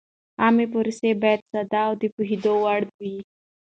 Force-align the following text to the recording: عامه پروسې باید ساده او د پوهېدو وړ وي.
عامه 0.41 0.65
پروسې 0.73 1.09
باید 1.21 1.41
ساده 1.51 1.81
او 1.87 1.93
د 2.01 2.03
پوهېدو 2.15 2.53
وړ 2.63 2.81
وي. 2.99 3.17